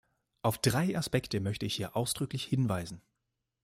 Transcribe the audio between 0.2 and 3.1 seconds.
Auf drei Aspekte möchte ich hier ausdrücklich hinweisen.